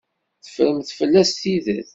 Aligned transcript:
Teffremt 0.43 0.89
fell-as 0.97 1.31
tidet. 1.41 1.89